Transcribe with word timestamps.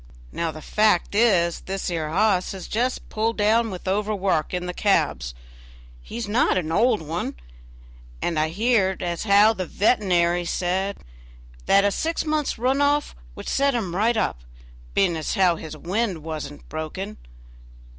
Now 0.31 0.49
the 0.49 0.63
fact 0.63 1.13
is, 1.13 1.59
this 1.59 1.91
'ere 1.91 2.09
hoss 2.09 2.55
is 2.55 2.67
just 2.67 3.07
pulled 3.09 3.37
down 3.37 3.69
with 3.69 3.87
overwork 3.87 4.51
in 4.51 4.65
the 4.65 4.73
cabs; 4.73 5.35
he's 6.01 6.27
not 6.27 6.57
an 6.57 6.71
old 6.71 7.03
one, 7.03 7.35
and 8.19 8.39
I 8.39 8.49
heerd 8.49 9.03
as 9.03 9.25
how 9.25 9.53
the 9.53 9.67
vetenary 9.67 10.43
should 10.45 10.49
say, 10.49 10.93
that 11.67 11.85
a 11.85 11.91
six 11.91 12.25
months' 12.25 12.57
run 12.57 12.81
off 12.81 13.15
would 13.35 13.47
set 13.47 13.75
him 13.75 13.95
right 13.95 14.17
up, 14.17 14.39
being 14.95 15.15
as 15.15 15.35
how 15.35 15.55
his 15.55 15.77
wind 15.77 16.23
was 16.23 16.49
not 16.49 16.67
broken. 16.67 17.17